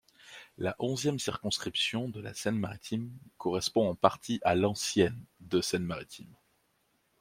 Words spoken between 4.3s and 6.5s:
à l'ancienne de Seine-Maritime.